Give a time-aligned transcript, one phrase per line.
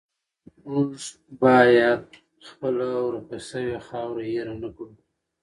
[0.69, 0.91] موږ
[1.43, 2.03] باید
[2.47, 4.93] خپله ورکه شوې خاوره هیره نه کړو.